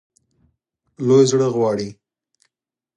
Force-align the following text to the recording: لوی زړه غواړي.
لوی 1.05 1.23
زړه 1.31 1.47
غواړي. 1.55 1.89